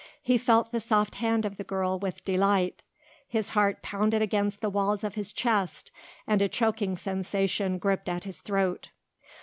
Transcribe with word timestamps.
He 0.23 0.39
felt 0.39 0.71
the 0.71 0.79
soft 0.79 1.13
hand 1.13 1.45
of 1.45 1.57
the 1.57 1.63
girl 1.63 1.99
with 1.99 2.25
delight; 2.25 2.81
his 3.27 3.49
heart 3.49 3.83
pounded 3.83 4.19
against 4.19 4.59
the 4.59 4.69
walls 4.71 5.03
of 5.03 5.13
his 5.13 5.31
chest 5.31 5.91
and 6.25 6.41
a 6.41 6.49
choking 6.49 6.95
sensation 6.97 7.77
gripped 7.77 8.09
at 8.09 8.23
his 8.23 8.39
throat. 8.39 8.89